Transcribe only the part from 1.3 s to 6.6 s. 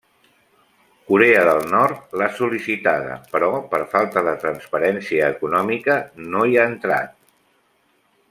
del Nord l'ha sol·licitada, però per falta de transparència econòmica no hi